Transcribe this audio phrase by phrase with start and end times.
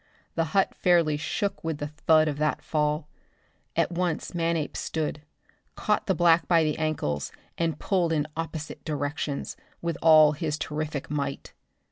[0.33, 3.07] The hut fairly shook with the thud of that fall.
[3.75, 5.19] At once Manape stooped,
[5.75, 9.45] caught the black by the ankles and pulled in opposite direction
[9.79, 11.53] with all his terrific might.